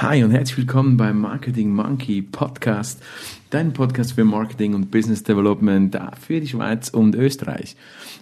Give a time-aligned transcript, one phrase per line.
[0.00, 3.02] Hi und herzlich willkommen beim Marketing Monkey Podcast,
[3.50, 7.74] dein Podcast für Marketing und Business Development für die Schweiz und Österreich.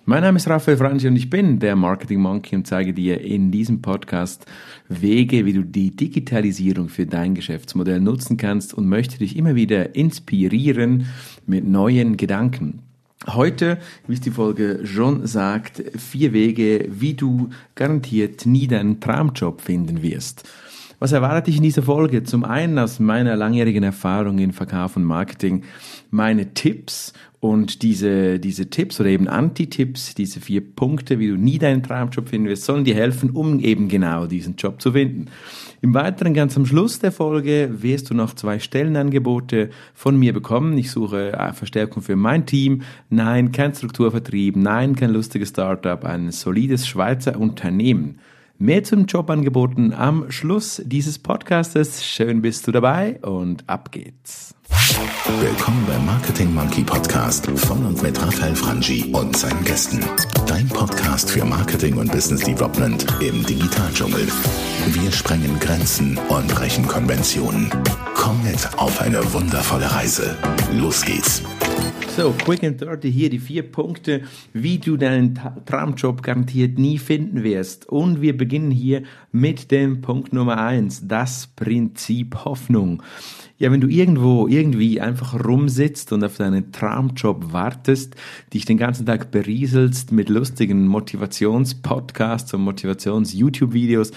[0.07, 3.51] Mein Name ist Raphael Franchi und ich bin der Marketing Monkey und zeige dir in
[3.51, 4.47] diesem Podcast
[4.89, 9.95] Wege, wie du die Digitalisierung für dein Geschäftsmodell nutzen kannst und möchte dich immer wieder
[9.95, 11.05] inspirieren
[11.47, 12.79] mit neuen Gedanken.
[13.27, 19.61] Heute, wie es die Folge schon sagt, vier Wege, wie du garantiert nie deinen Traumjob
[19.61, 20.49] finden wirst.
[20.99, 22.25] Was erwartet dich in dieser Folge?
[22.25, 25.63] Zum einen aus meiner langjährigen Erfahrung in Verkauf und Marketing
[26.11, 31.59] meine Tipps und diese, diese Tipps oder eben Anti-Tipps, diese vier Punkte, wie du nie
[31.59, 35.27] deinen Traumjob finden wirst, sollen dir helfen, um eben genau diesen Job zu finden.
[35.83, 40.79] Im Weiteren, ganz am Schluss der Folge, wirst du noch zwei Stellenangebote von mir bekommen.
[40.79, 42.83] Ich suche äh, Verstärkung für mein Team.
[43.11, 44.57] Nein, kein Strukturvertrieb.
[44.57, 46.03] Nein, kein lustiges Startup.
[46.05, 48.19] Ein solides Schweizer Unternehmen.
[48.59, 52.07] Mehr zum Jobangeboten am Schluss dieses Podcastes.
[52.07, 54.55] Schön bist du dabei und ab geht's.
[55.41, 60.01] Willkommen beim Marketing Monkey Podcast von und mit Raphael Frangi und seinen Gästen.
[60.47, 64.27] Dein Podcast für Marketing und Business Development im Digitaldschungel.
[64.87, 67.71] Wir sprengen Grenzen und brechen Konventionen.
[68.15, 70.35] Komm mit auf eine wundervolle Reise.
[70.73, 71.43] Los geht's.
[72.17, 74.23] So, quick and dirty hier die vier Punkte,
[74.55, 77.91] wie du deinen Traumjob garantiert nie finden wirst.
[77.91, 83.03] Und wir beginnen hier mit dem Punkt Nummer eins, das Prinzip Hoffnung.
[83.59, 88.17] Ja, wenn du irgendwo irgendwie einfach rumsitzt und auf deinen Traumjob wartest,
[88.55, 94.13] dich den ganzen Tag berieselst mit lustigen Motivationspodcasts und Motivations-YouTube-Videos,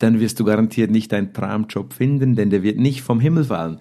[0.00, 3.78] dann wirst du garantiert nicht deinen Traumjob finden, denn der wird nicht vom Himmel fallen.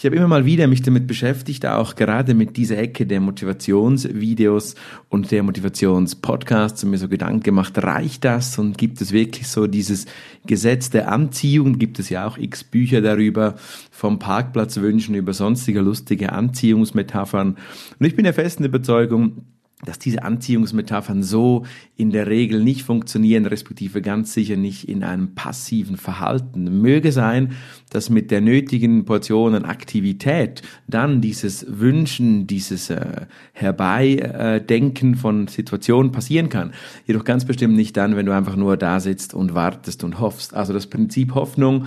[0.00, 4.76] Ich habe immer mal wieder mich damit beschäftigt, auch gerade mit dieser Ecke der Motivationsvideos
[5.08, 9.66] und der Motivationspodcasts und mir so Gedanken gemacht, reicht das und gibt es wirklich so
[9.66, 10.06] dieses
[10.46, 11.80] Gesetz der Anziehung?
[11.80, 13.56] Gibt es ja auch x Bücher darüber,
[13.90, 17.56] vom Parkplatzwünschen über sonstige lustige Anziehungsmetaphern.
[17.98, 19.46] Und ich bin der festen Überzeugung,
[19.84, 21.64] dass diese Anziehungsmetaphern so
[21.96, 26.80] in der Regel nicht funktionieren, respektive ganz sicher nicht in einem passiven Verhalten.
[26.80, 27.52] Möge sein,
[27.90, 36.10] dass mit der nötigen Portion an Aktivität dann dieses Wünschen, dieses äh, Herbeidenken von Situationen
[36.10, 36.72] passieren kann.
[37.06, 40.54] Jedoch ganz bestimmt nicht dann, wenn du einfach nur da sitzt und wartest und hoffst.
[40.54, 41.86] Also das Prinzip Hoffnung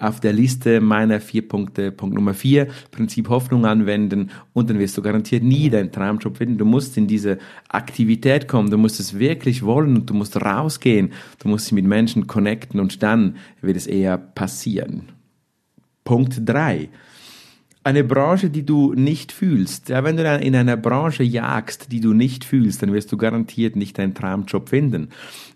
[0.00, 4.96] auf der Liste meiner vier Punkte, Punkt Nummer vier, Prinzip Hoffnung anwenden und dann wirst
[4.96, 6.58] du garantiert nie deinen Traumjob finden.
[6.58, 7.38] Du musst in diese
[7.68, 11.86] Aktivität kommen, du musst es wirklich wollen und du musst rausgehen, du musst dich mit
[11.86, 15.08] Menschen connecten und dann wird es eher passieren.
[16.04, 16.88] Punkt drei
[17.84, 19.88] eine Branche, die du nicht fühlst.
[19.88, 23.76] Ja, wenn du in einer Branche jagst, die du nicht fühlst, dann wirst du garantiert
[23.76, 25.08] nicht deinen Traumjob finden.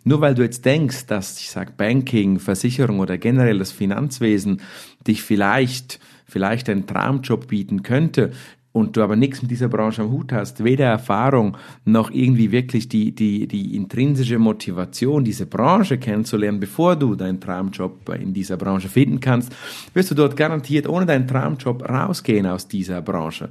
[0.04, 4.60] Nur weil du jetzt denkst, dass, ich sag, Banking, Versicherung oder generell das Finanzwesen
[5.06, 8.32] dich vielleicht, vielleicht einen Traumjob bieten könnte,
[8.72, 12.88] und du aber nichts mit dieser Branche am Hut hast, weder Erfahrung noch irgendwie wirklich
[12.88, 18.88] die, die, die intrinsische Motivation, diese Branche kennenzulernen, bevor du deinen Traumjob in dieser Branche
[18.88, 19.52] finden kannst,
[19.92, 23.50] wirst du dort garantiert ohne deinen Traumjob rausgehen aus dieser Branche.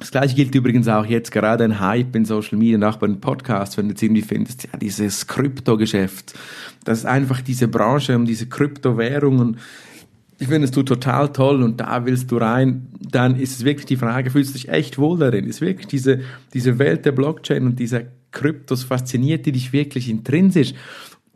[0.00, 3.06] Das gleiche gilt übrigens auch jetzt gerade ein Hype in Social Media und auch bei
[3.06, 6.34] den Podcasts, wenn du jetzt irgendwie findest, ja, dieses Kryptogeschäft,
[6.82, 9.58] das ist einfach diese Branche um diese Kryptowährungen,
[10.38, 13.86] ich finde es du total toll und da willst du rein, dann ist es wirklich
[13.86, 15.46] die Frage, fühlst du dich echt wohl darin?
[15.46, 16.20] Ist wirklich diese,
[16.52, 18.02] diese Welt der Blockchain und dieser
[18.32, 20.74] Kryptos fasziniert die dich wirklich intrinsisch?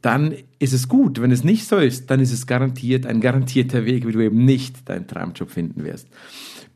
[0.00, 1.20] Dann ist es gut.
[1.20, 4.44] Wenn es nicht so ist, dann ist es garantiert ein garantierter Weg, wie du eben
[4.44, 6.08] nicht deinen Traumjob finden wirst.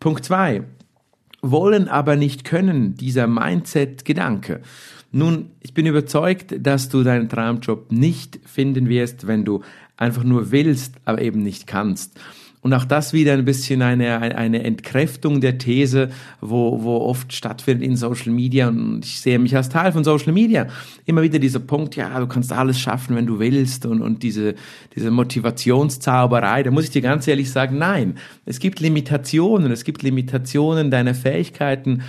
[0.00, 0.62] Punkt zwei:
[1.40, 4.60] Wollen aber nicht können, dieser Mindset-Gedanke.
[5.12, 9.60] Nun, ich bin überzeugt, dass du deinen Traumjob nicht finden wirst, wenn du
[10.02, 12.18] einfach nur willst, aber eben nicht kannst.
[12.62, 17.84] Und auch das wieder ein bisschen eine, eine Entkräftung der These, wo, wo oft stattfindet
[17.84, 18.68] in Social Media.
[18.68, 20.68] Und ich sehe mich als Teil von Social Media.
[21.04, 23.84] Immer wieder dieser Punkt, ja, du kannst alles schaffen, wenn du willst.
[23.84, 24.54] Und, und diese,
[24.94, 28.14] diese Motivationszauberei, da muss ich dir ganz ehrlich sagen, nein.
[28.46, 29.72] Es gibt Limitationen.
[29.72, 32.02] Es gibt Limitationen deiner Fähigkeiten.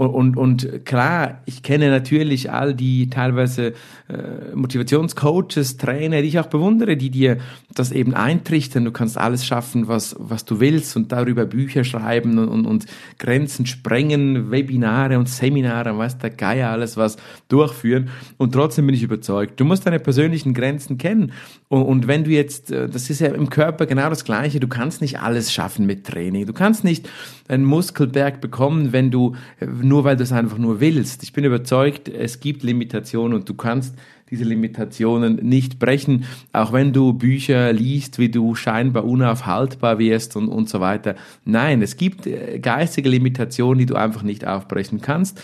[0.00, 3.74] Und, und, und klar, ich kenne natürlich all die teilweise
[4.08, 7.36] äh, Motivationscoaches, Trainer, die ich auch bewundere, die dir
[7.74, 8.86] das eben eintrichtern.
[8.86, 12.86] Du kannst alles schaffen, was, was du willst und darüber Bücher schreiben und, und, und
[13.18, 17.18] Grenzen sprengen, Webinare und Seminare, was der Geier alles was
[17.48, 18.08] durchführen.
[18.38, 21.32] Und trotzdem bin ich überzeugt, du musst deine persönlichen Grenzen kennen.
[21.68, 24.68] Und, und wenn du jetzt, äh, das ist ja im Körper genau das Gleiche, du
[24.68, 26.46] kannst nicht alles schaffen mit Training.
[26.46, 27.06] Du kannst nicht
[27.48, 31.22] einen Muskelberg bekommen, wenn du äh, nur weil du es einfach nur willst.
[31.24, 33.94] Ich bin überzeugt, es gibt Limitationen und du kannst
[34.30, 40.48] diese Limitationen nicht brechen, auch wenn du Bücher liest, wie du scheinbar unaufhaltbar wirst und,
[40.48, 41.16] und so weiter.
[41.44, 45.42] Nein, es gibt äh, geistige Limitationen, die du einfach nicht aufbrechen kannst.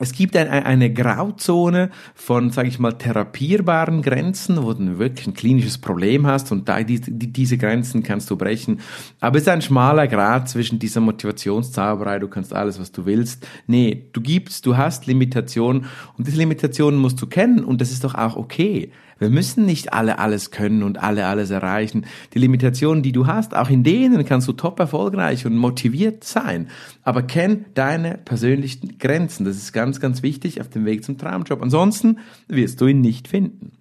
[0.00, 5.34] Es gibt ein, eine Grauzone von, sage ich mal, therapierbaren Grenzen, wo du wirklich ein
[5.34, 8.80] klinisches Problem hast und da, die, die, diese Grenzen kannst du brechen.
[9.20, 13.46] Aber es ist ein schmaler Grad zwischen dieser Motivationszauberei, du kannst alles, was du willst.
[13.68, 15.86] Nee, du gibst, du hast Limitationen
[16.18, 18.90] und diese Limitationen musst du kennen und das ist doch auch okay.
[19.18, 22.06] Wir müssen nicht alle alles können und alle alles erreichen.
[22.34, 26.68] Die Limitationen, die du hast, auch in denen kannst du top erfolgreich und motiviert sein.
[27.02, 29.44] Aber kenn deine persönlichen Grenzen.
[29.44, 31.62] Das ist ganz, ganz wichtig auf dem Weg zum Traumjob.
[31.62, 32.18] Ansonsten
[32.48, 33.72] wirst du ihn nicht finden.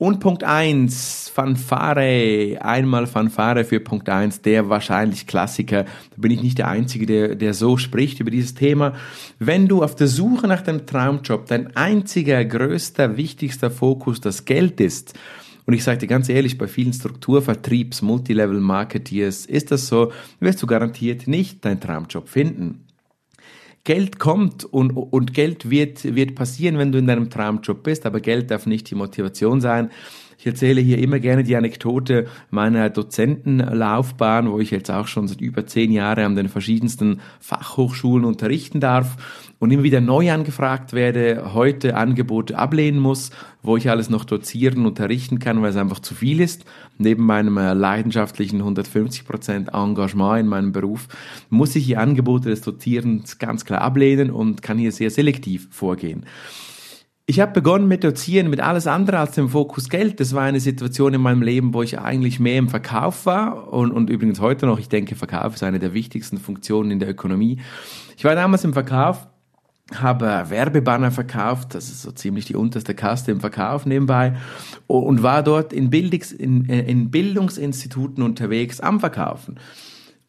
[0.00, 5.84] Und Punkt eins Fanfare, einmal Fanfare für Punkt eins der wahrscheinlich Klassiker.
[5.84, 8.94] Da bin ich nicht der Einzige, der, der so spricht über dieses Thema.
[9.38, 14.80] Wenn du auf der Suche nach deinem Traumjob dein einziger, größter, wichtigster Fokus das Geld
[14.80, 15.18] ist,
[15.66, 20.66] und ich sage dir ganz ehrlich, bei vielen Strukturvertriebs, Multilevel-Marketeers ist das so, wirst du
[20.66, 22.86] garantiert nicht deinen Traumjob finden.
[23.84, 28.20] Geld kommt und, und Geld wird, wird passieren, wenn du in deinem Traumjob bist, aber
[28.20, 29.90] Geld darf nicht die Motivation sein.
[30.38, 35.42] Ich erzähle hier immer gerne die Anekdote meiner Dozentenlaufbahn, wo ich jetzt auch schon seit
[35.42, 39.16] über zehn Jahren an den verschiedensten Fachhochschulen unterrichten darf
[39.60, 43.30] und immer wieder neu angefragt werde, heute Angebote ablehnen muss,
[43.62, 46.64] wo ich alles noch dozieren, unterrichten kann, weil es einfach zu viel ist.
[46.96, 51.08] Neben meinem äh, leidenschaftlichen 150 Prozent Engagement in meinem Beruf
[51.50, 56.24] muss ich die Angebote des Dozierens ganz klar ablehnen und kann hier sehr selektiv vorgehen.
[57.26, 60.18] Ich habe begonnen mit Dozieren, mit alles andere als dem Fokus Geld.
[60.18, 63.92] Das war eine Situation in meinem Leben, wo ich eigentlich mehr im Verkauf war und,
[63.92, 67.60] und übrigens heute noch, ich denke, Verkauf ist eine der wichtigsten Funktionen in der Ökonomie.
[68.16, 69.28] Ich war damals im Verkauf
[69.94, 74.36] habe Werbebanner verkauft, das ist so ziemlich die unterste Kaste im Verkauf nebenbei
[74.86, 79.58] und war dort in, Bildungs, in, in Bildungsinstituten unterwegs am Verkaufen.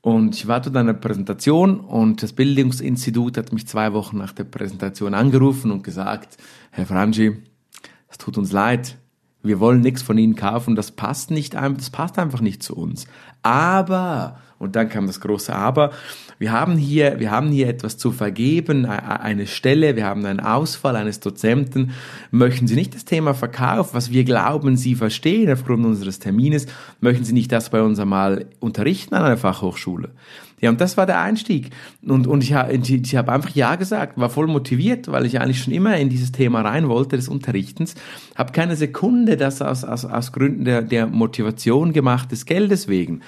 [0.02, 4.32] Und ich war dort an einer Präsentation und das Bildungsinstitut hat mich zwei Wochen nach
[4.32, 6.38] der Präsentation angerufen und gesagt,
[6.72, 7.38] Herr Frangi,
[8.10, 8.98] es tut uns leid,
[9.44, 13.08] wir wollen nichts von Ihnen kaufen, das passt nicht, das passt einfach nicht zu uns.
[13.44, 15.90] Aber und dann kam das große Aber.
[16.38, 20.96] Wir haben hier, wir haben hier etwas zu vergeben, eine Stelle, wir haben einen Ausfall
[20.96, 21.94] eines Dozenten.
[22.30, 26.68] Möchten Sie nicht das Thema Verkauf, was wir glauben, Sie verstehen aufgrund unseres Termines,
[27.00, 30.10] möchten Sie nicht das bei uns einmal unterrichten an einer Fachhochschule?
[30.62, 31.72] Ja, und das war der Einstieg.
[32.06, 35.62] Und, und ich, ich, ich habe einfach Ja gesagt, war voll motiviert, weil ich eigentlich
[35.62, 37.96] schon immer in dieses Thema rein wollte, des Unterrichtens.
[38.36, 43.22] Habe keine Sekunde das aus, aus, aus Gründen der, der Motivation gemacht, des Geldes wegen.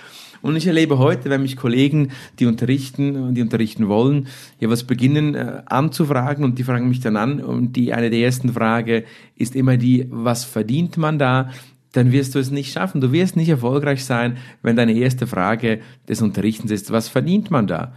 [0.44, 4.28] Und ich erlebe heute, wenn mich Kollegen, die unterrichten, die unterrichten wollen,
[4.60, 8.20] hier was beginnen äh, anzufragen und die fragen mich dann an und die eine der
[8.20, 9.06] ersten Frage
[9.38, 11.50] ist immer die, was verdient man da?
[11.94, 13.02] Dann wirst du es nicht schaffen.
[13.02, 17.68] Du wirst nicht erfolgreich sein, wenn deine erste Frage des Unterrichtens ist, was verdient man
[17.68, 17.94] da?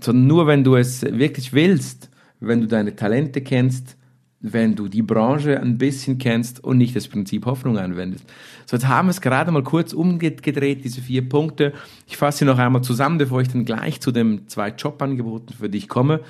[0.00, 3.96] Sondern nur wenn du es wirklich willst, wenn du deine Talente kennst,
[4.40, 8.24] wenn du die Branche ein bisschen kennst und nicht das Prinzip Hoffnung anwendest.
[8.66, 11.72] So, jetzt haben wir es gerade mal kurz umgedreht, diese vier Punkte.
[12.06, 15.68] Ich fasse sie noch einmal zusammen, bevor ich dann gleich zu den zwei Jobangeboten für
[15.68, 16.20] dich komme.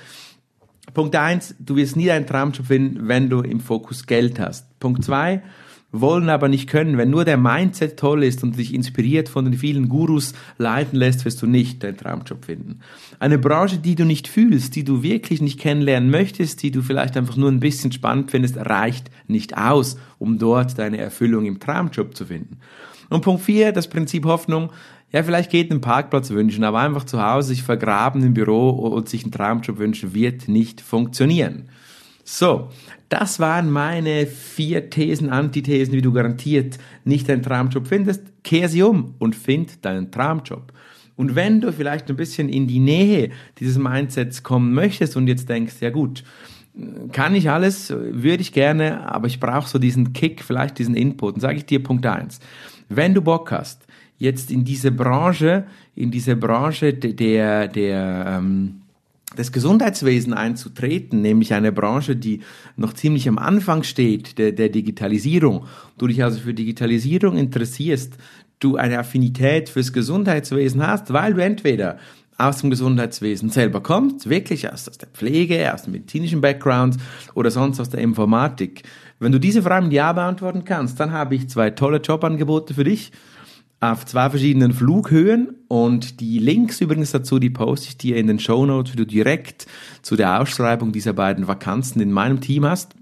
[0.95, 4.79] Punkt eins: du wirst nie einen Traumjob finden, wenn du im Fokus Geld hast.
[4.79, 5.43] Punkt zwei:
[6.01, 6.99] wollen aber nicht können.
[6.99, 11.25] Wenn nur der Mindset toll ist und dich inspiriert von den vielen Gurus leiten lässt,
[11.25, 12.81] wirst du nicht deinen Traumjob finden.
[13.19, 17.17] Eine Branche, die du nicht fühlst, die du wirklich nicht kennenlernen möchtest, die du vielleicht
[17.17, 22.17] einfach nur ein bisschen spannend findest, reicht nicht aus, um dort deine Erfüllung im Traumjob
[22.17, 22.59] zu finden.
[23.09, 24.71] Und Punkt 4, das Prinzip Hoffnung.
[25.12, 29.09] Ja, vielleicht geht ein Parkplatz wünschen, aber einfach zu Hause sich vergraben im Büro und
[29.09, 31.69] sich einen Traumjob wünschen, wird nicht funktionieren.
[32.28, 32.71] So,
[33.09, 38.25] das waren meine vier Thesen, Antithesen, wie du garantiert nicht deinen Traumjob findest.
[38.42, 40.73] Kehr sie um und find deinen Traumjob.
[41.14, 43.30] Und wenn du vielleicht ein bisschen in die Nähe
[43.61, 46.25] dieses Mindsets kommen möchtest und jetzt denkst, ja gut,
[47.12, 51.37] kann ich alles, würde ich gerne, aber ich brauche so diesen Kick, vielleicht diesen Input.
[51.37, 52.40] Dann sage ich dir Punkt eins:
[52.88, 53.87] Wenn du Bock hast,
[54.18, 55.64] jetzt in diese Branche,
[55.95, 58.83] in diese Branche der, der, ähm,
[59.38, 62.40] des Gesundheitswesen einzutreten, nämlich eine Branche, die
[62.76, 65.66] noch ziemlich am Anfang steht, der, der Digitalisierung.
[65.99, 68.14] Du dich also für Digitalisierung interessierst,
[68.59, 71.99] du eine Affinität fürs Gesundheitswesen hast, weil du entweder
[72.38, 76.97] aus dem Gesundheitswesen selber kommst, wirklich aus, aus der Pflege, aus dem medizinischen Background
[77.35, 78.83] oder sonst aus der Informatik.
[79.19, 83.12] Wenn du diese Fragen Ja beantworten kannst, dann habe ich zwei tolle Jobangebote für dich
[83.80, 88.38] auf zwei verschiedenen Flughöhen und die Links übrigens dazu, die poste ich dir in den
[88.38, 89.66] Show Notes, wie du direkt
[90.02, 92.96] zu der Ausschreibung dieser beiden Vakanzen in meinem Team hast.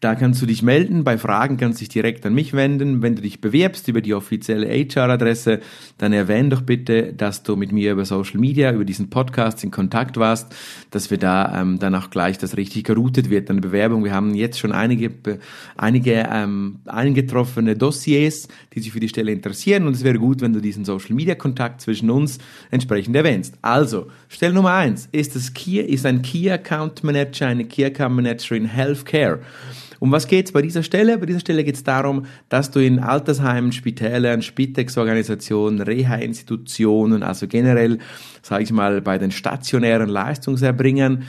[0.00, 1.02] Da kannst du dich melden.
[1.02, 3.02] Bei Fragen kannst du dich direkt an mich wenden.
[3.02, 5.58] Wenn du dich bewirbst über die offizielle HR-Adresse,
[5.98, 9.72] dann erwähne doch bitte, dass du mit mir über Social Media, über diesen Podcast in
[9.72, 10.54] Kontakt warst,
[10.92, 14.04] dass wir da ähm, dann auch gleich das richtig geroutet wird, eine Bewerbung.
[14.04, 15.10] Wir haben jetzt schon einige,
[15.76, 20.52] einige ähm, eingetroffene Dossiers, die sich für die Stelle interessieren und es wäre gut, wenn
[20.52, 22.38] du diesen Social Media Kontakt zwischen uns
[22.70, 23.56] entsprechend erwähnst.
[23.62, 28.14] Also, Stelle Nummer eins ist das Key, ist ein Key Account Manager, eine Key Account
[28.14, 29.40] Manager in Healthcare.
[30.00, 31.18] Um was geht's bei dieser Stelle?
[31.18, 37.98] Bei dieser Stelle geht's darum, dass du in Altersheimen, Spitälern, Spitex-Organisationen, Reha-Institutionen, also generell,
[38.42, 41.24] sage ich mal, bei den stationären Leistungserbringern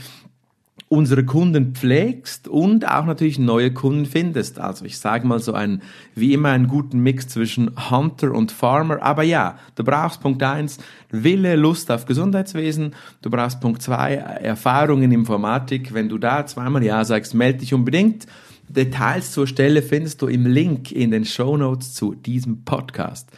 [0.89, 4.59] unsere Kunden pflegst und auch natürlich neue Kunden findest.
[4.59, 5.83] Also ich sage mal so ein,
[6.15, 9.01] wie immer einen guten Mix zwischen Hunter und Farmer.
[9.01, 10.79] Aber ja, du brauchst Punkt eins
[11.11, 12.95] Wille, Lust auf Gesundheitswesen.
[13.21, 15.93] Du brauchst Punkt zwei Erfahrung in Informatik.
[15.93, 18.25] Wenn du da zweimal Ja sagst, melde dich unbedingt.
[18.69, 23.29] Details zur Stelle findest du im Link in den Show Notes zu diesem Podcast.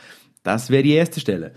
[0.44, 1.54] Das wäre die erste Stelle.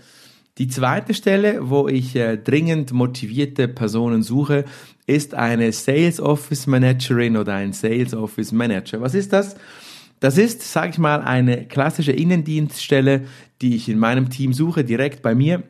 [0.57, 4.63] Die zweite Stelle, wo ich äh, dringend motivierte Personen suche,
[5.05, 9.01] ist eine Sales Office Managerin oder ein Sales Office Manager.
[9.01, 9.57] Was ist das?
[10.21, 13.25] Das ist, sage ich mal, eine klassische Innendienststelle,
[13.61, 15.63] die ich in meinem Team suche, direkt bei mir.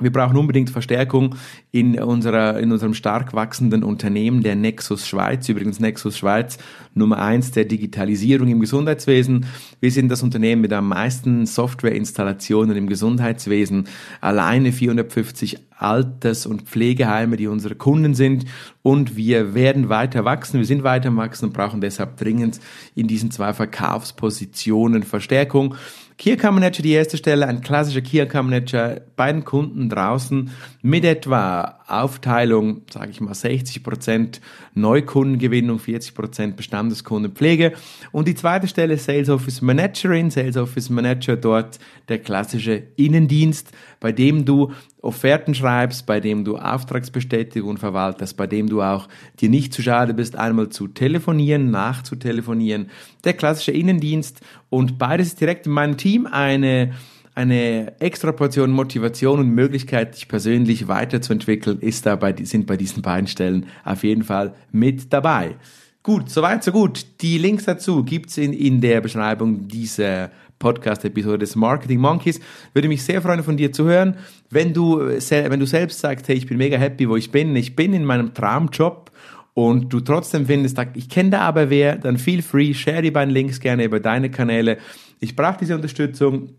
[0.00, 1.34] Wir brauchen unbedingt Verstärkung
[1.72, 5.48] in, unserer, in unserem stark wachsenden Unternehmen der Nexus Schweiz.
[5.48, 6.58] Übrigens Nexus Schweiz
[6.94, 9.46] Nummer eins der Digitalisierung im Gesundheitswesen.
[9.80, 13.88] Wir sind das Unternehmen mit am meisten Softwareinstallationen im Gesundheitswesen.
[14.20, 18.44] Alleine 450 Alters- und Pflegeheime, die unsere Kunden sind.
[18.82, 20.58] Und wir werden weiter wachsen.
[20.58, 22.60] Wir sind weiter wachsen und brauchen deshalb dringend
[22.94, 25.74] in diesen zwei Verkaufspositionen Verstärkung.
[26.18, 30.50] Key Account Manager die erste Stelle, ein klassischer Key Account Manager bei den Kunden draußen
[30.82, 34.40] mit etwa Aufteilung, sage ich mal, 60%
[34.74, 37.72] Neukundengewinnung, 40% Bestandeskundenpflege.
[38.12, 41.78] Und die zweite Stelle Sales Office Managerin, Sales Office Manager dort
[42.08, 48.68] der klassische Innendienst, bei dem du Offerten schreibst, bei dem du Auftragsbestätigung verwaltest, bei dem
[48.68, 49.08] du auch
[49.40, 52.90] dir nicht zu schade bist, einmal zu telefonieren, nachzutelefonieren.
[53.24, 54.40] Der klassische Innendienst
[54.70, 56.92] und beides ist direkt in meinem Team eine
[57.38, 63.28] eine extra Portion Motivation und Möglichkeit, dich persönlich weiterzuentwickeln, ist da sind bei diesen beiden
[63.28, 65.54] Stellen auf jeden Fall mit dabei.
[66.02, 67.06] Gut, soweit, so gut.
[67.20, 72.40] Die Links dazu gibt's in, in der Beschreibung dieser Podcast-Episode des Marketing Monkeys.
[72.72, 74.16] Würde mich sehr freuen, von dir zu hören.
[74.50, 77.76] Wenn du, wenn du selbst sagst, hey, ich bin mega happy, wo ich bin, ich
[77.76, 79.12] bin in meinem Traumjob
[79.54, 83.32] und du trotzdem findest, ich kenne da aber wer, dann feel free, share die beiden
[83.32, 84.78] Links gerne über deine Kanäle.
[85.20, 86.54] Ich brauche diese Unterstützung.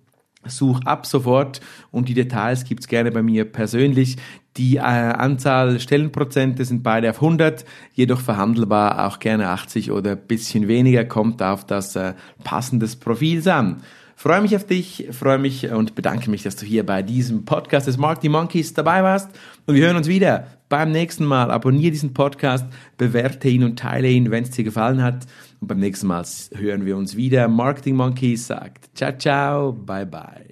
[0.48, 1.60] Such ab sofort
[1.92, 4.16] und die Details gibt's gerne bei mir persönlich.
[4.58, 10.68] Die äh, Anzahl Stellenprozente sind beide auf 100, jedoch verhandelbar auch gerne 80 oder bisschen
[10.68, 13.82] weniger, kommt auf das äh, passendes Profil an.
[14.16, 17.88] Freue mich auf dich, freue mich und bedanke mich, dass du hier bei diesem Podcast
[17.88, 19.30] des Marketing Monkeys dabei warst.
[19.66, 21.52] Und wir hören uns wieder beim nächsten Mal.
[21.52, 22.66] Abonniere diesen Podcast,
[22.98, 25.26] bewerte ihn und teile ihn, wenn es dir gefallen hat.
[25.62, 26.26] Und beim nächsten Mal
[26.56, 27.48] hören wir uns wieder.
[27.48, 30.46] Marketing Monkeys sagt ciao, ciao, bye, bye.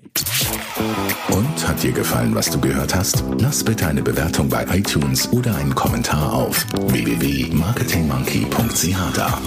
[1.31, 3.23] Und hat dir gefallen, was du gehört hast?
[3.39, 9.39] Lass bitte eine Bewertung bei iTunes oder einen Kommentar auf www.marketingmonkey.ch da.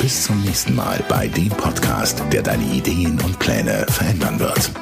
[0.00, 4.72] Bis zum nächsten Mal bei dem Podcast, der deine Ideen und Pläne verändern wird.